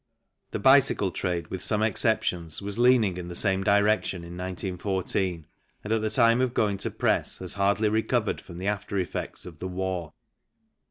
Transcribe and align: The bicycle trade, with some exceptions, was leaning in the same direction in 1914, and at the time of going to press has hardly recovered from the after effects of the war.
The 0.49 0.57
bicycle 0.57 1.11
trade, 1.11 1.49
with 1.49 1.61
some 1.61 1.83
exceptions, 1.83 2.59
was 2.59 2.79
leaning 2.79 3.17
in 3.17 3.27
the 3.27 3.35
same 3.35 3.63
direction 3.63 4.23
in 4.23 4.31
1914, 4.35 5.45
and 5.83 5.93
at 5.93 6.01
the 6.01 6.09
time 6.09 6.41
of 6.41 6.55
going 6.55 6.79
to 6.79 6.89
press 6.89 7.37
has 7.37 7.53
hardly 7.53 7.87
recovered 7.87 8.41
from 8.41 8.57
the 8.57 8.65
after 8.65 8.97
effects 8.97 9.45
of 9.45 9.59
the 9.59 9.67
war. 9.67 10.13